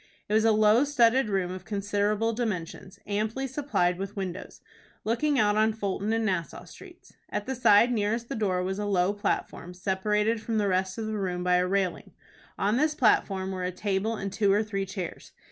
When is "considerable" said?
1.63-2.33